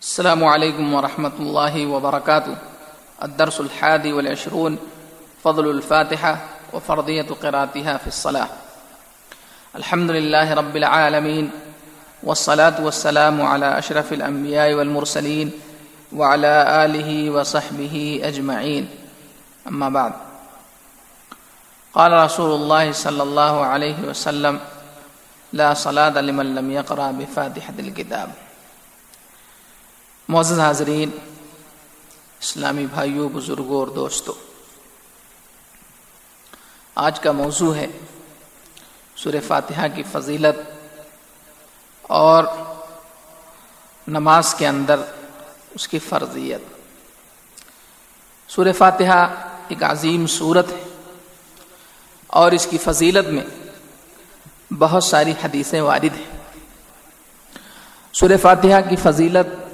السلام 0.00 0.44
عليكم 0.44 0.94
ورحمة 0.94 1.32
الله 1.40 1.86
وبركاته. 1.86 2.56
الدرس 3.22 3.60
الحادي 3.60 4.12
والعشرون، 4.12 4.78
فضل 5.44 5.70
الفاتحة 5.70 6.36
وفرضية 6.72 7.28
قراءتها 7.42 7.96
في 7.96 8.06
الصلاة. 8.06 8.48
الحمد 9.76 10.10
لله 10.10 10.54
رب 10.54 10.76
العالمين، 10.76 11.50
والصلاة 12.22 12.80
والسلام 12.80 13.42
على 13.42 13.78
أشرف 13.78 14.12
الأنبياء 14.12 14.72
والمرسلين 14.72 15.52
وعلى 16.16 16.84
آله 16.84 17.30
وصحبه 17.30 18.20
أجمعين. 18.24 18.88
أما 19.68 19.88
بعد. 19.88 20.12
قال 21.92 22.12
رسول 22.12 22.50
الله 22.56 22.92
صلى 22.92 23.22
الله 23.22 23.64
عليه 23.64 23.98
وسلم 24.08 24.60
لا 25.52 25.74
صلاة 25.74 26.20
لمن 26.20 26.54
لم 26.54 26.70
يقرأ 26.70 27.10
بفاتحة 27.12 27.74
الكتاب. 27.78 28.49
معزز 30.30 30.60
حاضرین، 30.60 31.10
اسلامی 32.40 32.86
بھائیوں، 32.86 33.28
بزرگوں 33.28 33.78
اور 33.78 33.86
دوستوں، 33.86 34.34
آج 36.94 37.20
کا 37.20 37.32
موضوع 37.32 37.74
ہے 37.74 37.86
سور 39.16 39.32
فاتحہ 39.46 39.86
کی 39.94 40.02
فضیلت 40.12 40.70
اور 42.02 42.44
نماز 44.08 44.54
کے 44.54 44.66
اندر 44.66 45.00
اس 45.70 45.88
کی 45.88 45.98
فرضیت۔ 45.98 46.60
سور 48.48 48.66
فاتحہ 48.78 49.34
ایک 49.68 49.82
عظیم 49.82 50.26
صورت 50.26 50.68
ہے 50.68 50.84
اور 52.26 52.52
اس 52.52 52.66
کی 52.70 52.78
فضیلت 52.78 53.28
میں 53.28 53.44
بہت 54.78 55.04
ساری 55.04 55.34
حدیثیں 55.44 55.80
وارد 55.80 56.16
ہیں۔ 56.16 56.38
سور 58.12 58.30
فاتحہ 58.42 58.88
کی 58.90 58.96
فضیلت 58.96 59.69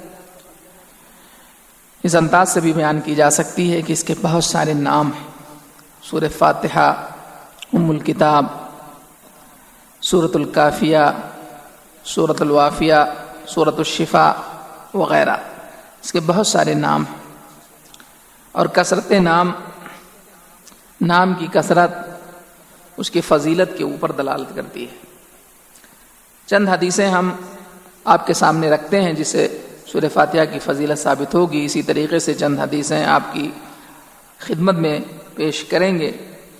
اس 2.07 2.15
انداز 2.15 2.49
سے 2.49 2.59
بھی 2.59 2.73
بیان 2.73 3.01
کی 3.01 3.15
جا 3.15 3.29
سکتی 3.29 3.73
ہے 3.73 3.81
کہ 3.81 3.93
اس 3.93 4.03
کے 4.03 4.13
بہت 4.21 4.43
سارے 4.43 4.73
نام 4.73 5.11
ہیں۔ 5.13 5.27
سور 6.01 6.21
فاتحہ، 6.37 7.07
ام 7.73 7.89
الکتاب 7.89 8.45
صورت 10.01 10.35
الکافیہ 10.35 10.97
صورت 12.05 12.41
الوافیہ 12.41 12.93
صورت 13.47 13.77
الشفا 13.77 14.33
وغیرہ۔ 14.93 15.35
اس 16.03 16.11
کے 16.11 16.19
بہت 16.19 16.47
سارے 16.47 16.73
نام 16.73 17.03
ہیں۔ 17.09 17.17
اور 18.51 18.65
کثرت 18.65 19.11
نام 19.11 19.51
نام 21.01 21.33
کی 21.33 21.47
کثرت 21.53 21.91
اس 22.97 23.11
کی 23.11 23.21
فضیلت 23.21 23.77
کے 23.77 23.83
اوپر 23.83 24.11
دلالت 24.11 24.55
کرتی 24.55 24.83
ہے۔ 24.83 24.97
چند 26.45 26.69
حدیثیں 26.69 27.09
ہم 27.09 27.31
آپ 28.05 28.27
کے 28.27 28.33
سامنے 28.33 28.69
رکھتے 28.69 29.01
ہیں 29.01 29.13
جسے 29.13 29.66
سور 29.91 30.01
فاتحہ 30.13 30.53
کی 30.53 30.59
فضیلت 30.59 30.99
ثابت 30.99 31.35
ہوگی۔ 31.35 31.65
اسی 31.65 31.81
طریقے 31.81 32.19
سے 32.19 32.33
چند 32.33 32.59
حدیثیں 32.59 33.05
آپ 33.05 33.21
کی 33.31 33.51
خدمت 34.39 34.75
میں 34.75 34.99
پیش 35.35 35.63
کریں 35.63 35.99
گے، 35.99 36.11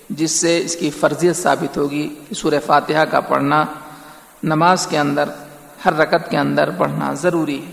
جس 0.10 0.32
سے 0.32 0.62
اس 0.66 0.76
کی 0.76 0.90
فرضیت 0.90 1.36
ثابت 1.36 1.78
ہوگی 1.78 2.16
کہ 2.30 2.36
سور 2.36 2.54
فاتحہ 2.66 3.06
کا 3.06 3.20
پڑھنا 3.20 3.66
نماز 4.44 4.88
کے 4.88 5.00
اندر، 5.00 5.30
ہر 5.86 5.94
رکت 5.94 6.30
کے 6.30 6.38
اندر 6.38 6.70
پڑھنا 6.78 7.14
ضروری 7.14 7.66
ہے۔ 7.66 7.72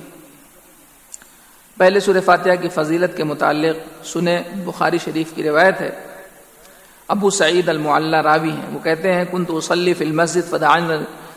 پہلے 1.77 2.01
سور 2.01 2.15
فاتحہ 2.25 2.55
کی 2.63 2.69
فضیلت 2.69 3.17
کے 3.17 3.25
متعلق 3.25 4.07
سنے 4.07 4.43
بخاری 4.65 4.99
شریف 5.05 5.33
کی 5.35 5.43
روایت 5.43 5.81
ہے۔ 5.81 5.91
ابو 7.09 7.31
سعید 7.31 7.69
المعلہ 7.69 8.17
راوی 8.17 8.51
ہیں۔ 8.51 8.71
وہ 8.73 8.79
کہتے 8.79 9.13
ہیں 9.13 9.25
کن 9.31 9.45
تو 9.45 9.55
وسلی 9.55 9.95
فی 9.95 10.05
المسجد 10.05 10.55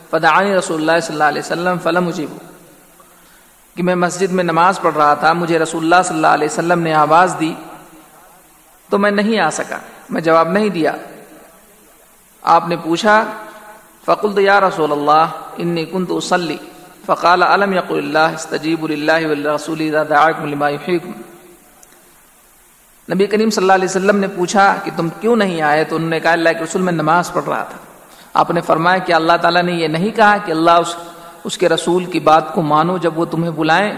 فدعانی 0.10 0.56
رسول 0.56 0.80
اللہ 0.80 1.00
صلی 1.04 1.14
اللہ 1.14 1.24
علیہ 1.24 1.42
وسلم 1.42 1.78
فلم 1.84 2.04
مجیب 2.04 2.47
کہ 3.78 3.84
میں 3.84 3.96
مسجد 3.96 4.32
میں 4.32 4.44
نماز 4.44 4.80
پڑھ 4.82 4.96
رہا 4.96 5.14
تھا، 5.14 5.34
مجھے 5.34 5.60
رسول 5.60 5.84
اللہ 5.84 6.02
صلی 6.06 6.16
اللہ 6.16 6.28
علیہ 6.28 6.48
وسلم 6.52 6.80
نے 6.80 6.94
آواز 6.94 7.36
دی، 7.40 7.54
تو 8.90 8.98
میں 8.98 9.12
نہیں 9.12 9.40
آ 9.40 9.50
سکا، 9.50 9.78
میں 10.10 10.22
جواب 10.22 10.52
نہیں 10.52 10.70
دیا۔ 10.70 10.96
آپ 12.42 12.68
نے 12.68 12.76
پوچھا، 12.84 13.24
فقلت 14.06 14.40
یا 14.40 14.60
رسول 14.60 14.92
اللہ، 14.92 15.26
انی 15.58 15.86
کنت 15.86 16.12
اسلی 16.12 16.58
فقال 17.06 17.44
علم 17.44 17.74
یق 17.74 17.92
اللہ، 17.92 18.34
استجیب 18.36 18.84
اللہ 18.84 19.48
رسول 19.48 19.82
نبی 23.14 23.26
کریم 23.26 23.50
صلی 23.50 23.64
اللہ 23.64 23.74
علیہ 23.74 23.86
وسلم 23.86 24.18
نے 24.18 24.28
پوچھا 24.28 24.76
کہ 24.84 24.92
تم 24.96 25.10
کیوں 25.22 25.36
نہیں 25.36 25.62
آئے؟ 25.62 25.84
تو 25.84 25.96
انہوں 25.96 26.10
نے 26.10 26.20
کہا، 26.20 26.32
اللہ 26.32 26.50
کے 26.50 26.64
رسول 26.64 26.82
میں 26.82 26.94
نماز 26.94 27.34
پڑھ 27.34 27.46
رہا 27.46 27.64
تھا۔ 27.64 27.78
آپ 28.34 28.52
نے 28.52 28.62
فرمایا 28.62 28.98
کہ 28.98 29.14
اللہ 29.14 29.34
تعالیٰ 29.42 29.64
نے 29.64 29.72
یہ 29.72 29.88
نہیں 29.88 30.10
کہا 30.10 30.38
کہ 30.46 30.52
اللہ 30.52 30.72
اس 30.72 30.96
اس 31.48 31.58
کے 31.58 31.70
رسول 31.70 32.06
کی 32.06 32.20
بات 32.20 32.54
کو 32.54 32.62
مانو 32.62 32.98
جب 32.98 33.20
وہ 33.20 33.26
تمہیں 33.26 33.52
بلائیں۔ 33.52 33.94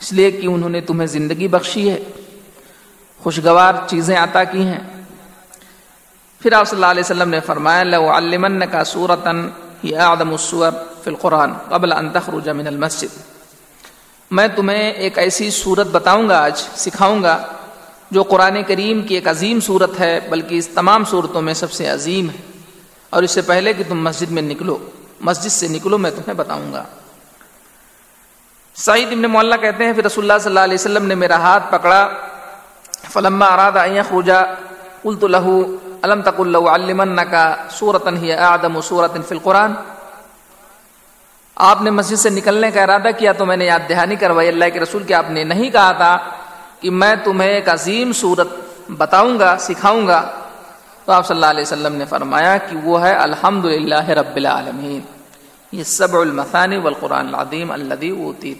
اس 0.00 0.12
لیے 0.12 0.30
کہ 0.30 0.46
انہوں 0.46 0.70
نے 0.70 0.80
تمہیں 0.80 1.06
زندگی 1.06 1.48
بخشی 1.48 1.90
ہے۔ 1.90 2.02
خوشگوار 3.22 3.74
چیزیں 3.86 4.16
عطا 4.16 4.44
کی 4.44 4.66
ہیں۔ 4.66 4.80
پھر 6.40 6.52
آپ 6.52 6.68
صلی 6.68 6.76
اللہ 6.76 6.86
علیہ 6.86 7.02
وسلم 7.04 7.28
نے 7.28 7.40
فرمایا 7.40 7.82
لو 7.82 8.10
علمن 8.10 8.62
کا 8.70 8.84
سورتن 8.84 9.48
ہی 9.84 9.96
آدم 9.96 10.30
السور 10.30 10.72
فی 11.04 11.10
القرآن، 11.10 11.52
قبل 11.68 11.92
ان 11.92 12.08
تخرج 12.10 12.48
من 12.48 12.66
المسجد۔ 12.66 13.18
میں 14.30 14.48
تمہیں 14.56 14.90
ایک 14.90 15.18
ایسی 15.18 15.50
صورت 15.50 15.86
بتاؤں 15.86 16.28
گا، 16.28 16.44
آج 16.44 16.56
سکھاؤں 16.56 17.22
گا، 17.22 17.46
جو 18.10 18.22
قرآن 18.22 18.62
کریم 18.66 19.02
کی 19.02 19.14
ایک 19.14 19.28
عظیم 19.28 19.60
صورت 19.60 20.00
ہے، 20.00 20.20
بلکہ 20.30 20.54
اس 20.54 20.68
تمام 20.68 21.04
صورتوں 21.04 21.42
میں 21.42 21.54
سب 21.54 21.72
سے 21.72 21.88
عظیم 21.88 22.30
ہے۔ 22.30 22.60
اور 23.10 23.22
اس 23.22 23.30
سے 23.30 23.42
پہلے 23.42 23.72
کہ 23.72 23.84
تم 23.88 24.02
مسجد 24.02 24.30
میں 24.30 24.42
نکلو۔ 24.42 24.78
مسجد 25.20 25.50
سے 25.50 25.68
نکلو، 25.68 25.98
میں 25.98 26.10
تمہیں 26.10 26.34
بتاؤں 26.34 26.72
گا۔ 26.72 26.84
سعید 28.74 29.08
ابن 29.08 29.22
مولا 29.22 29.56
کہتے 29.56 29.84
ہیں، 29.84 29.92
پھر 29.92 30.04
رسول 30.04 30.30
اللہ 30.30 30.38
صلی 30.42 30.50
اللہ 30.50 30.60
علیہ 30.60 30.74
وسلم 30.74 31.06
نے 31.06 31.14
میرا 31.14 31.36
ہاتھ 31.36 31.70
پکڑا۔ 31.70 32.08
فلما 33.12 33.46
اراد 33.46 33.72
ان 33.76 34.02
خوجا 34.08 34.42
قلت 35.02 35.24
له، 35.24 35.56
الم 36.02 36.22
تقل 36.22 36.48
لو 36.48 36.68
علمنك 36.68 37.34
سورۃ 37.70 38.08
هي 38.22 38.32
اعظم 38.32 38.80
سورۃ 38.80 39.14
فی 39.28 39.34
القران 39.34 39.74
آپ 41.56 41.82
نے 41.82 41.90
مسجد 41.90 42.16
سے 42.16 42.30
نکلنے 42.30 42.70
کا 42.70 42.82
ارادہ 42.82 43.08
کیا 43.18 43.32
تو 43.32 43.46
میں 43.46 43.56
نے 43.56 43.64
یاد 43.64 43.88
دہانی 43.88 44.16
کروائی۔ 44.16 44.48
اللہ 44.48 44.64
کے 44.72 44.80
رسول 44.80 45.02
کے 45.02 45.14
آپ 45.14 45.30
نے 45.30 45.44
نہیں 45.44 45.70
کہا 45.70 45.92
تھا 45.92 46.16
کہ 46.80 46.90
میں 46.90 47.14
تمہیں 47.24 47.50
ایک 47.50 47.68
عظیم 47.68 48.12
صورت 48.12 48.48
بتاؤں 48.90 49.38
گا، 49.38 49.56
سکھاؤں 49.60 50.06
گا۔ 50.06 50.30
تو 51.04 51.12
آپ 51.12 51.26
صلی 51.26 51.34
اللہ 51.34 51.46
علیہ 51.46 51.62
وسلم 51.62 51.94
نے 51.94 52.04
فرمایا 52.04 52.56
کہ 52.56 52.76
وہ 52.76 53.02
ہے 53.02 53.12
الحمد 53.12 53.64
للہ 53.64 54.08
رب 54.08 54.36
العالمین۔ 54.36 55.00
یہ 55.72 55.82
سب 55.82 56.16
المثانی 56.16 56.76
والقرآن 56.78 57.34
العظیم 57.34 57.70
الدی 57.70 58.08
اوتی 58.08 58.54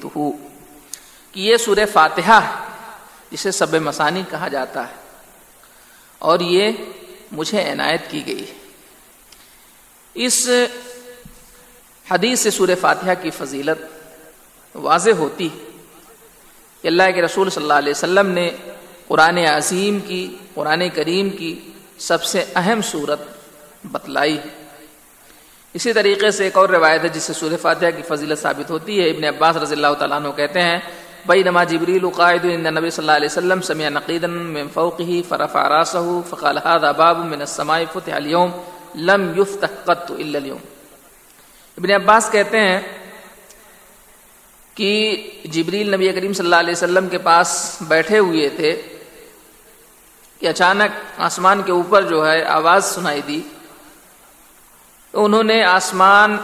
کہ 1.32 1.40
یہ 1.40 1.56
سور 1.56 1.76
فاتحہ 1.92 2.40
جسے 3.30 3.50
سب 3.50 3.74
مسانی 3.74 4.22
کہا 4.30 4.48
جاتا 4.48 4.88
ہے۔ 4.88 4.94
اور 6.18 6.40
یہ 6.40 6.72
مجھے 7.32 7.72
عنایت 7.72 8.10
کی 8.10 8.26
گئی۔ 8.26 8.46
اس 10.14 10.48
حدیث 12.10 12.40
سے 12.40 12.50
سور 12.50 12.68
فاتحہ 12.80 13.22
کی 13.22 13.30
فضیلت 13.30 13.82
واضح 14.76 15.10
ہوتی 15.10 15.48
کہ 16.82 16.88
اللہ 16.88 17.02
کے 17.14 17.22
رسول 17.22 17.50
صلی 17.50 17.62
اللہ 17.62 17.74
علیہ 17.74 17.90
وسلم 17.90 18.26
نے 18.26 18.50
قرآن 19.08 19.38
عظیم 19.38 19.98
کی، 20.00 20.36
قرآن 20.54 20.82
کریم 20.94 21.30
کی 21.30 21.70
سب 21.98 22.24
سے 22.24 22.44
اہم 22.56 22.80
صورت 22.82 23.20
بتلائی 23.84 24.38
اسی 25.74 25.92
طریقے 25.92 26.30
سے 26.30 26.44
ایک 26.44 26.56
اور 26.56 26.68
روایت 26.68 27.04
ہے 27.04 27.08
جس 27.08 27.22
سے 27.22 27.32
سور 27.32 27.50
فاتحہ 27.62 27.90
کی 27.96 28.02
فضیلت 28.08 28.38
ثابت 28.38 28.70
ہوتی 28.70 29.00
ہے۔ 29.00 29.10
ابن 29.10 29.24
عباس 29.24 29.56
رضی 29.56 29.74
اللہ 29.74 29.94
تعالیٰ 29.98 30.20
عنہ 30.20 30.28
کہتے 30.36 30.62
ہیں 30.62 30.78
بئی 31.26 31.42
نما 31.42 31.64
جبریل 31.64 32.10
قائد 32.10 32.44
نبی 32.44 32.90
صلی 32.90 33.02
اللہ 33.02 33.16
علیہ 33.16 33.28
وسلم 33.30 33.60
سمع 33.60 33.88
نقیدا 33.88 34.26
من 34.26 34.68
فوقه 34.74 35.20
فرفع 35.28 35.68
راسه 35.68 36.20
فقال 36.30 36.58
هذا 36.64 36.90
باب 36.92 37.18
من 37.18 37.40
السماء 37.40 37.78
فتح 37.92 38.14
اليوم، 38.14 38.50
لم 38.94 39.40
يفتح 39.40 39.74
قط 39.84 40.10
الا 40.10 40.38
اليوم۔ 40.38 40.58
ابن 41.78 41.90
عباس 41.90 42.28
کہتے 42.32 42.60
ہیں 42.60 42.80
کہ 44.74 44.92
جبریل 45.44 45.94
نبی 45.94 46.12
کریم 46.12 46.32
صلی 46.32 46.46
اللہ 46.46 46.56
علیہ 46.56 46.72
وسلم 46.72 47.08
کے 47.08 47.18
پاس 47.18 47.76
بیٹھے 47.88 48.18
ہوئے 48.18 48.48
تھے۔ 48.48 48.82
کہ 50.40 50.48
اچانک 50.48 51.20
آسمان 51.20 51.62
کے 51.62 51.72
اوپر 51.72 52.02
جو 52.02 52.30
ہے 52.30 52.44
آواز 52.44 52.84
سنائی 52.84 53.22
دی۔ 53.22 53.40
تو 55.10 55.24
انہوں 55.24 55.42
نے 55.42 55.64
آسمان 55.64 56.36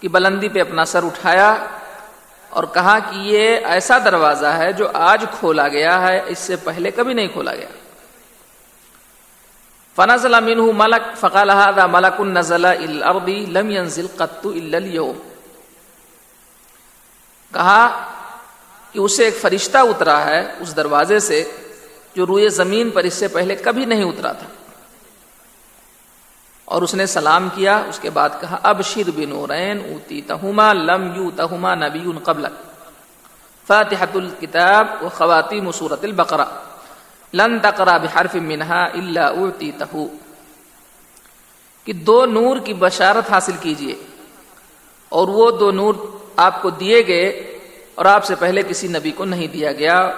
کی 0.00 0.08
بلندی 0.08 0.48
پہ 0.48 0.60
اپنا 0.60 0.84
سر 0.84 1.04
اٹھایا 1.04 1.66
اور 2.48 2.64
کہا 2.74 2.98
کہ 2.98 3.16
یہ 3.16 3.56
ایسا 3.64 3.98
دروازہ 3.98 4.46
ہے 4.46 4.72
جو 4.72 4.88
آج 4.94 5.24
کھولا 5.38 5.68
گیا 5.68 6.00
ہے، 6.00 6.22
اس 6.26 6.38
سے 6.38 6.56
پہلے 6.56 6.90
کبھی 6.90 7.14
نہیں 7.14 7.28
کھولا 7.28 7.54
گیا۔ 7.54 7.68
فنزل 9.96 10.44
منه 10.44 10.70
ملک، 10.76 11.16
فقال 11.16 11.50
هذا 11.50 11.86
ملک 11.86 12.20
نزل 12.20 12.64
الارض، 12.64 13.28
لم 13.28 13.70
ينزل 13.70 14.06
قط 14.16 14.46
الا 14.46 14.76
اليوم۔ 14.76 15.28
کہا 17.54 18.10
کہ 18.92 18.98
اسے 18.98 19.24
ایک 19.24 19.36
فرشتہ 19.40 19.78
اترا 19.78 20.24
ہے 20.24 20.52
اس 20.60 20.76
دروازے 20.76 21.20
سے۔ 21.20 21.52
جو 22.14 22.26
روئے 22.26 22.48
زمین 22.48 22.90
پر 22.90 23.04
اس 23.04 23.14
سے 23.14 23.28
پہلے 23.28 23.54
کبھی 23.56 23.84
نہیں 23.84 24.04
اترا 24.04 24.32
تھا۔ 24.32 24.46
اور 26.64 26.82
اس 26.82 26.94
نے 26.94 27.06
سلام 27.06 27.48
کیا، 27.54 27.76
اس 27.76 27.98
کے 27.98 28.10
بعد 28.10 28.28
کہا 28.40 28.58
اب 28.62 28.84
شیر 28.84 29.10
بن 29.16 29.32
اوتی 29.32 30.20
تہما 30.20 30.72
لم 30.72 31.14
یو 31.14 31.30
تہما 31.36 31.74
نبی 31.74 32.10
قبل 32.24 32.46
فاتحة 33.66 34.10
الكتاب 34.14 34.86
و 35.00 35.08
خواتیم 35.08 35.72
صورت 35.72 36.04
البقرہ۔ 36.04 36.44
لن 37.34 37.58
تقرا 37.58 37.96
بحرف 37.96 38.34
منہا 38.34 38.84
الا 38.84 39.26
اعطیتہ 39.26 39.96
کہ 41.84 41.92
دو 41.92 42.26
نور 42.26 42.56
کی 42.58 42.74
بشارت 42.74 43.32
حاصل 43.32 43.52
کیجیے۔ 43.60 43.94
اور 45.08 45.28
وہ 45.28 45.50
دو 45.50 45.70
نور 45.70 45.94
آپ 46.36 46.62
کو 46.62 46.70
دیے 46.70 47.06
گئے 47.06 47.28
اور 47.94 48.04
آپ 48.04 48.24
سے 48.24 48.34
پہلے 48.34 48.62
کسی 48.62 48.88
نبی 48.88 49.10
کو 49.10 49.24
نہیں 49.24 49.46
دیا 49.46 49.72
گیا۔ 49.72 50.12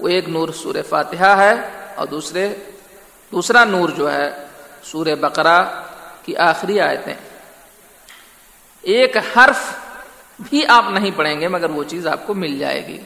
وہ 0.00 0.08
ایک 0.08 0.28
نور 0.28 0.48
سور 0.48 0.74
فاتحہ 0.88 1.26
ہے 1.26 1.52
اور 1.94 2.06
دوسرے 2.06 2.56
دوسرا 3.32 3.64
نور 3.64 3.88
جو 3.88 4.12
ہے 4.12 4.30
سور 4.82 5.06
بقرہ 5.06 5.84
کی 6.24 6.36
آخری 6.36 6.80
آیتیں۔ 6.80 7.14
ایک 8.82 9.16
حرف 9.16 9.74
بھی 10.40 10.66
آپ 10.66 10.84
نہیں 10.90 11.10
پڑھیں 11.16 11.40
گے 11.40 11.48
مگر 11.48 11.70
وہ 11.70 11.84
چیز 11.84 12.06
آپ 12.06 12.26
کو 12.26 12.34
مل 12.34 12.58
جائے 12.58 12.86
گی۔ 12.86 12.98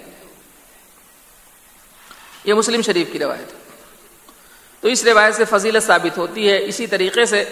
یہ 2.45 2.55
مسلم 2.55 2.83
شریف 2.83 3.13
کی 3.13 3.19
روایت 3.19 3.53
ہے۔ 3.53 3.59
تو 4.81 4.89
اس 4.89 5.05
روایت 5.05 5.35
سے 5.35 5.45
فضیلت 5.45 5.83
ثابت 5.83 6.19
ہوتی 6.19 6.51
ہے۔ 6.51 6.65
اسی 6.65 6.87
طریقے 6.87 7.27
سے 7.27 7.45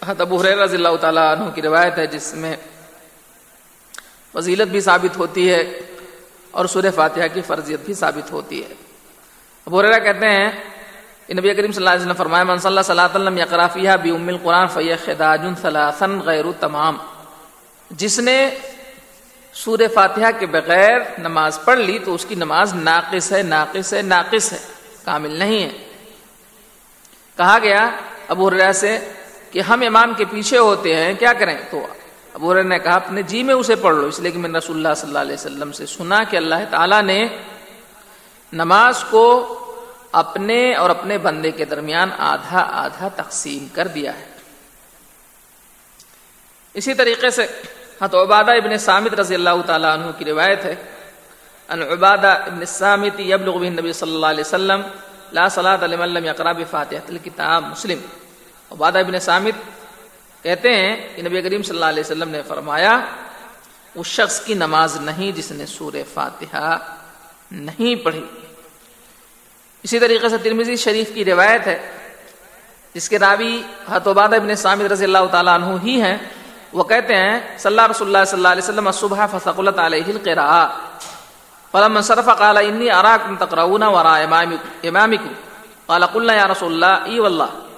ابو 0.00 0.42
رضی 0.42 0.76
اللہ 0.76 0.96
تعالیٰ 1.00 1.36
عنہ 1.36 1.50
کی 1.50 1.62
روایت 1.62 1.98
ہے 1.98 2.06
جس 2.06 2.34
میں 2.34 2.56
فضیلت 4.32 4.68
بھی 4.68 4.80
ثابت 4.80 5.16
ہوتی 5.16 5.50
ہے۔ 5.50 5.80
اور 6.50 6.64
سورہ 6.66 6.90
فاتحہ 6.94 7.26
کی 7.34 7.40
فرضیت 7.46 7.80
بھی 7.84 7.94
ثابت 7.94 8.32
ہوتی 8.32 8.62
ہے۔ 8.62 8.74
ابو 9.66 9.82
ریرا 9.82 9.98
کہتے 9.98 10.30
ہیں 10.30 10.50
نبی 11.34 11.54
کریم 11.54 11.72
صلی 11.72 11.82
اللہ 11.82 11.90
علیہ 11.90 12.02
وسلم 12.02 12.16
فرمایا، 12.16 12.44
من 12.44 12.58
صلی 12.58 12.68
اللہ 12.68 12.80
علیہ 12.80 13.04
وسلم 13.14 13.38
یقرافیہ 13.38 13.90
بی 14.02 14.10
ام 14.10 14.28
القرآن 14.28 14.66
فی 14.66 14.94
خداج 15.04 15.42
ثلاثن 15.62 16.18
غیر 16.20 16.44
تمام 16.60 16.96
جس 17.90 18.18
نے 18.18 18.38
سورہ 19.54 19.88
فاتحہ 19.94 20.30
کے 20.38 20.46
بغیر 20.46 20.98
نماز 21.18 21.58
پڑھ 21.64 21.78
لی 21.78 21.98
تو 21.98 22.14
اس 22.14 22.24
کی 22.24 22.34
نماز 22.34 22.74
ناقص 22.74 23.32
ہے 23.32 23.42
ناقص 23.42 23.92
ہے 23.94 24.02
ناقص 24.02 24.52
ہے، 24.52 24.58
کامل 25.04 25.38
نہیں 25.38 25.62
ہے۔ 25.62 25.70
کہا 27.36 27.58
گیا 27.62 27.88
ابو 28.28 28.50
ریرا 28.50 28.72
سے 28.72 28.98
کہ 29.50 29.60
ہم 29.60 29.82
امام 29.86 30.12
کے 30.16 30.24
پیچھے 30.30 30.58
ہوتے 30.58 30.94
ہیں، 30.96 31.12
کیا 31.18 31.32
کریں؟ 31.32 31.58
تو 31.70 31.86
ابو 32.34 32.54
نے 32.54 32.78
کہا، 32.78 32.94
اپنے 32.94 33.22
جی 33.22 33.42
میں 33.42 33.54
اسے 33.54 33.74
پڑھ 33.74 33.96
لو۔ 33.96 34.06
اس 34.06 34.20
لیے 34.20 34.32
کہ 34.32 34.38
میں 34.38 34.50
رسول 34.50 34.76
اللہ 34.76 34.94
صلی 34.96 35.08
اللہ 35.08 35.18
علیہ 35.18 35.34
وسلم 35.34 35.72
سے 35.72 35.86
سنا 35.86 36.24
کہ 36.24 36.36
اللہ 36.36 36.54
تعالیٰ 36.70 37.02
نے 37.02 37.28
نماز 38.52 39.04
کو 39.10 39.56
اپنے 40.12 40.74
اور 40.74 40.90
اپنے 40.90 41.18
بندے 41.18 41.50
کے 41.50 41.64
درمیان 41.64 42.10
آدھا 42.18 42.66
آدھا 42.70 43.08
تقسیم 43.08 43.66
کر 43.74 43.86
دیا 43.86 44.18
ہے۔ 44.18 44.24
اسی 46.74 46.94
طریقے 46.94 47.30
سے 47.30 47.46
حت 48.02 48.14
عبادہ 48.14 48.50
ابن 48.50 48.78
سامت 48.78 49.14
رضی 49.14 49.34
اللہ 49.34 49.62
تعالیٰ 49.66 49.92
عنہ 49.92 50.10
کی 50.18 50.24
روایت 50.24 50.64
ہے۔ 50.64 50.74
ان 51.68 51.82
عبادہ 51.82 52.26
ابن 52.26 52.64
سامت 52.64 53.20
یبلغ 53.20 53.58
به 53.58 53.68
نبی 53.68 53.92
صلی 53.92 54.14
اللہ 54.14 54.26
علیہ 54.26 54.44
وسلم 54.46 54.82
لا 55.32 55.48
صلاة 55.48 55.86
لمن 55.86 56.08
لم 56.08 56.24
يقرأ 56.24 56.52
بفاتحة 56.52 57.08
الكتاب 57.08 57.64
مسلم۔ 57.64 57.98
عبادہ 58.72 58.98
ابن 58.98 59.18
سامت 59.18 59.70
کہتے 60.42 60.74
ہیں 60.74 61.16
کہ 61.16 61.22
نبی 61.22 61.42
کریم 61.42 61.62
صلی 61.62 61.74
اللہ 61.74 61.84
علیہ 61.84 62.00
وسلم 62.00 62.28
نے 62.28 62.42
فرمایا 62.48 63.00
اس 63.94 64.06
شخص 64.06 64.40
کی 64.40 64.54
نماز 64.54 64.96
نہیں 65.00 65.32
جس 65.32 65.52
نے 65.52 65.66
سور 65.66 65.92
فاتحہ 66.14 66.76
نہیں 67.50 68.04
پڑھی۔ 68.04 68.24
اسی 69.82 69.98
طریقے 69.98 70.28
سے 70.28 70.38
ترمیزی 70.38 70.76
شریف 70.76 71.14
کی 71.14 71.24
روایت 71.24 71.66
ہے، 71.66 71.90
جس 72.94 73.08
کے 73.08 73.18
راوی 73.18 73.62
حتوباد 73.88 74.28
ابن 74.28 74.54
سامد 74.54 74.92
رضی 74.92 75.04
اللہ 75.04 75.26
تعالیٰ 75.30 75.54
عنہ 75.54 75.76
ہی 75.82 76.00
ہیں۔ 76.02 76.18
وہ 76.72 76.84
کہتے 76.84 77.14
ہیں، 77.14 77.40
صلی 77.58 77.70
اللہ 77.70 77.86
رسول 77.90 78.06
اللہ 78.06 78.24
صلی 78.24 78.38
اللہ 78.38 78.48
علیہ 78.48 78.62
وسلم 78.62 78.90
صبح 78.90 79.26
فثقلت 79.26 79.78
علیہ 79.78 80.04
القراء۔ 80.06 80.66
فلما 81.72 82.00
صرف 82.00 82.28
قال 82.38 82.56
انی 82.56 82.90
اراکم 82.90 83.36
تقرؤون 83.36 83.82
وراء 83.82 84.20
امامکم 84.82 85.32
قال 85.86 86.06
قلنا 86.06 86.32
یا 86.32 86.48
رسول 86.48 86.72
اللہ، 86.72 87.04
ای 87.04 87.18
واللہ۔ 87.18 87.69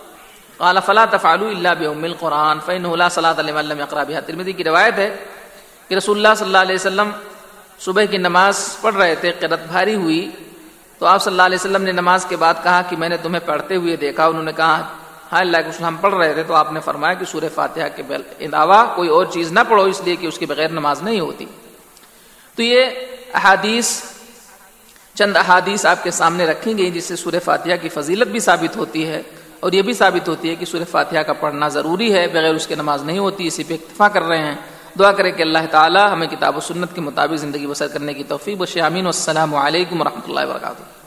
قال 0.63 0.79
فلا 0.87 1.05
تفعلوا 1.05 1.51
الا 1.51 1.73
بام 1.75 2.05
القران 2.05 2.59
فانه 2.67 2.97
لا 2.97 3.09
صلاه 3.15 3.43
لمن 3.47 3.65
لم 3.69 3.81
يقرا 3.81 4.03
بها 4.03 4.21
ترمذی 4.27 4.53
کی 4.59 4.65
روایت 4.65 4.99
ہے 4.99 5.09
کہ 5.89 5.95
رسول 5.95 6.17
اللہ 6.17 6.35
صلی 6.39 6.47
اللہ 6.47 6.65
علیہ 6.67 6.75
وسلم 6.75 7.11
صبح 7.87 8.05
کی 8.13 8.17
نماز 8.17 8.61
پڑھ 8.81 8.95
رہے 8.95 9.15
تھے 9.23 9.33
قرت 9.41 9.65
بھاری 9.73 9.95
ہوئی۔ 10.03 10.21
تو 11.01 11.07
آپ 11.07 11.23
صلی 11.23 11.33
اللہ 11.33 11.49
علیہ 11.51 11.61
وسلم 11.61 11.83
نے 11.83 11.93
نماز 11.93 12.27
کے 12.29 12.37
بعد 12.45 12.63
کہا 12.63 12.83
کہ 12.89 12.97
میں 12.97 13.09
نے 13.09 13.17
تمہیں 13.23 13.41
پڑھتے 13.47 13.77
ہوئے 13.77 13.97
دیکھا، 13.97 14.27
انہوں 14.27 14.43
نے 14.43 14.53
کہا 14.57 14.77
ہاں 15.33 15.41
اللہ 15.41 15.67
کے 15.67 15.85
ہم 15.85 15.97
پڑھ 16.01 16.15
رہے 16.15 16.33
تھے 16.35 16.43
تو 16.43 16.55
آپ 16.55 16.73
نے 16.73 16.81
فرمایا 16.85 17.15
کہ 17.15 17.25
سورہ 17.25 17.51
فاتحہ 17.55 17.89
کے 17.97 18.03
علاوہ 18.47 18.81
کوئی 18.95 19.09
اور 19.09 19.27
چیز 19.35 19.53
نہ 19.53 19.61
پڑھو، 19.69 19.85
اس 19.91 20.01
لیے 20.05 20.17
کہ 20.17 20.27
اس 20.27 20.39
کے 20.39 20.47
بغیر 20.47 20.71
نماز 20.79 21.03
نہیں 21.03 21.21
ہوتی۔ 21.21 21.47
تو 22.55 22.63
یہ 22.63 22.81
احادیث، 23.35 23.93
چند 25.19 25.37
احادیث 25.37 25.87
آپ 25.87 26.03
کے 26.05 26.11
سامنے 26.23 26.47
رکھی 26.47 26.79
گئی 26.79 26.91
جس 26.91 27.05
سے 27.05 27.17
سورہ 27.17 27.41
فاتحہ 27.45 27.83
کی 27.83 27.89
فضیلت 27.89 28.29
بھی 28.29 28.41
ثابت 28.49 28.77
ہوتی 28.77 29.07
ہے۔ 29.09 29.23
اور 29.63 29.73
یہ 29.73 29.83
بھی 29.83 29.93
ثابت 29.93 30.29
ہوتی 30.29 30.51
ہے 30.51 30.55
کہ 30.55 30.67
سورہ 30.67 30.85
فاتحہ 30.91 31.23
کا 31.23 31.33
پڑھنا 31.33 31.69
ضروری 31.69 32.13
ہے، 32.15 32.27
بغیر 32.27 32.55
اس 32.55 32.67
کے 32.67 32.75
نماز 32.75 33.03
نہیں 33.03 33.19
ہوتی 33.19 33.47
اسی 33.47 33.65
پہ 33.65 33.75
اکتفا 33.75 34.09
کر 34.09 34.23
رہے 34.23 34.39
ہیں۔ 34.39 34.55
دعا 34.99 35.13
کرے 35.13 35.31
کہ 35.31 35.43
اللہ 35.43 35.67
تعالی 35.71 36.01
ہمیں 36.13 36.27
کتاب 36.27 36.57
و 36.57 36.61
سنت 36.61 36.95
کے 36.95 37.01
مطابق 37.01 37.37
زندگی 37.37 37.67
بسر 37.67 37.89
کرنے 37.89 38.15
کی 38.15 38.25
توفیق 38.25 38.61
و 38.61 38.67
شامین 38.67 39.07
السلام 39.07 39.55
علیکم 39.55 40.01
و 40.01 40.05
رحمۃ 40.05 40.27
اللہ 40.29 40.51
وبرکاتہ۔ 40.51 41.02